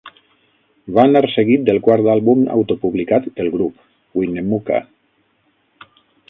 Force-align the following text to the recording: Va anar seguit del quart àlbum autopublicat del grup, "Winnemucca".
Va 0.95 1.01
anar 1.09 1.21
seguit 1.33 1.67
del 1.67 1.79
quart 1.87 2.09
àlbum 2.13 2.41
autopublicat 2.55 3.29
del 3.41 3.53
grup, 3.57 3.77
"Winnemucca". 4.23 4.81